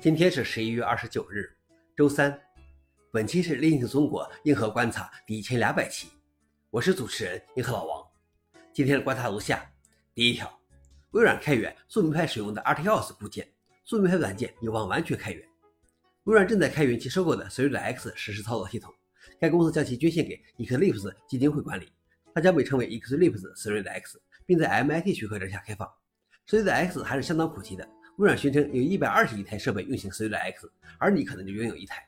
[0.00, 1.50] 今天是十一月二十九日，
[1.96, 2.40] 周三。
[3.10, 6.06] 本期是《另一个中国硬核观察》第一千两百期，
[6.70, 8.06] 我是主持人硬核老王。
[8.72, 9.68] 今天的观察如下：
[10.14, 10.48] 第一条，
[11.10, 13.48] 微软开源速明派使用的 RTOS 部件，
[13.84, 15.44] 速明派软件有望完全开源。
[16.24, 18.94] 微软正在开源其收购的 ThreadX 实时操作系统，
[19.40, 21.92] 该公司将其捐献给 Eclipse 基金会管理，
[22.32, 24.14] 它将被称为 Eclipse ThreadX，
[24.46, 25.90] 并在 MIT 许可证下开放。
[26.46, 27.97] ThreadX 还是相当普及的。
[28.18, 32.04] 微软宣称有一百二十亿台设备运行 ThreadX，而你可能就拥有一台。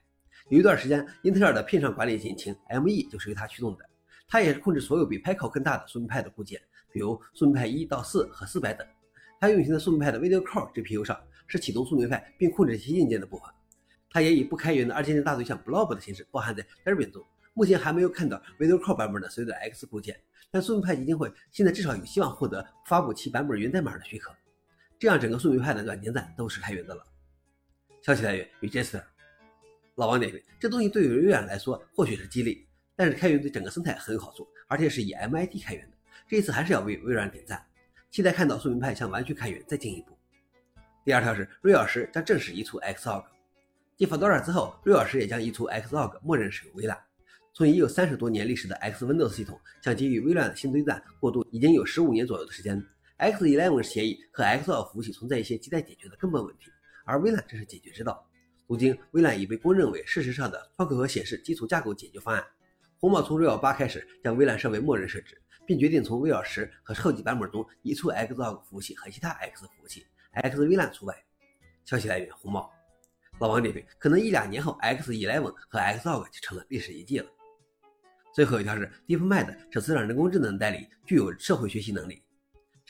[0.48, 3.88] 有一段时间，英特尔的片上管理引擎 ME 就是由它驱动的，
[4.26, 6.60] 它也是控制所有比 Pico 更大的速明派的部件，
[6.92, 8.84] 比如速明派一到四和四百等。
[9.38, 11.16] 它运行在速明派的 Video Core GPU 上，
[11.46, 13.46] 是启动速明派并控制其硬件的部分。
[14.10, 17.24] 它也以不开源的二进制大对象 Blob 的形式包含在 Debian 中。
[17.54, 24.34] 目前还没有看到 Video Core 版本的 ThreadX 固件，但速明派基金会现在至少有希望获得发布其版本源代码的许可。
[25.00, 27.02] 这样，整个速明派的软件站都是开源的了。
[28.02, 29.02] 消息来源：Register。
[29.94, 35.96] 老王点评：这东西对于微软来说或许是激励，但是开源对整个生态很有好处，而且是以 MIT 开源的。
[36.28, 37.64] 这一次还是要为微软点赞，
[38.10, 40.14] 期待看到宿命派向完全开源再进一步。
[41.02, 43.24] 第二条是，瑞尔十将正式移出 Xorg。
[43.96, 46.98] 继 Fedora 之后，瑞尔十也将移出 Xorg，默认使用微软。
[47.54, 52.86] 从已有三十多年历史的 X Windows 系统向基于微软的新堆栈过渡，已经有十五年左右的时间。
[53.20, 56.70] X11 协议和 Xorg 服务器存在一些亟待解决的根本问题，
[57.04, 58.26] 而微软正是解决之道。
[58.66, 62.42] 如今，微软已被公认为事实上的窗口和显示基础架构解决方案。
[62.98, 71.14] 红帽从 r 尔8开始将微软设为默认设置，并决定从 r 尔10和后继版本中移出 Xorg 服务器和其他 X 服务器，X 微软除外。
[71.84, 72.72] 消息来源：红帽。
[73.38, 77.26] 老王点评：可能一两年后，X11 和 Xorg 就成了历史遗迹了。
[78.34, 82.22] 最后一条是，DeepMind 首次让人工智能代理具有社会学习能力。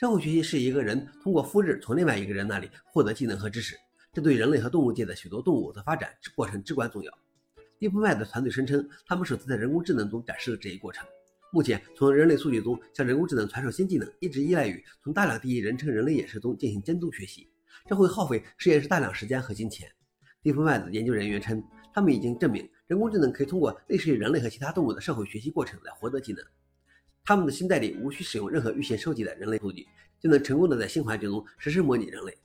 [0.01, 3.75] 社会学习是一个人通过复制从另外一个人那里获得技能和知识，
[4.11, 7.13] 这对人类和动物界的许多动物的发展过程至关重要。
[7.79, 11.05] DeepMind 的团队声称，他们首次在人工智能中展示了这一过程。
[11.51, 17.47] 目前，从人类数据中向人工智能传授新技能，一直依赖于从大量第一人称人类演示中进行监督学习，
[17.85, 19.87] 这会耗费实验室大量时间和金钱。
[20.41, 21.63] DeepMind 研究人员称，
[21.93, 26.43] 他们已经证明人工智能可以通过类似于人类和其他动物的社会学习过程来获得技能。
[27.23, 29.87] 他们的新代理无需使用任何预先收集的人类数据，
[30.19, 32.37] 就能成功的在新环境中实时模拟人类。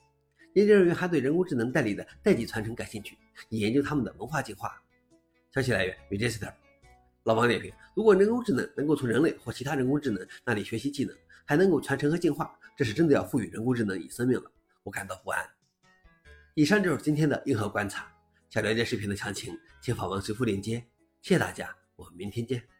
[0.54, 3.16] 研究人员还对人工智能代理的代际传承感兴趣，
[3.48, 4.80] 以研究他们的文化进化。
[5.52, 6.52] 消息来源：Register。
[7.24, 14.50] 老王点评：如果人工智能能够从人类或其他人工智能那里学习技能，还能够传承和进化，这是真的要赋予人工智能以生命了。
[14.84, 15.44] 我感到不安。
[16.54, 18.10] 以上就是今天的硬核观察。
[18.48, 20.82] 想了解视频的详情，请访问随附链接。
[21.20, 22.75] 谢谢大家，我们明天见。